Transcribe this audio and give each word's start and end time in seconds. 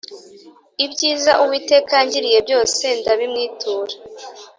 Ibyiza 0.85 1.31
Uwiteka 1.43 1.91
yangiriye 1.99 2.39
byose 2.47 2.83
Ndabimwitura 2.99 3.95